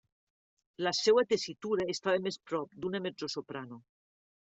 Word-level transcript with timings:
La 0.87 0.93
seua 0.99 1.25
tessitura 1.35 1.87
estava 1.97 2.25
més 2.29 2.43
prop 2.51 2.77
d'una 2.83 3.07
mezzosoprano. 3.09 3.83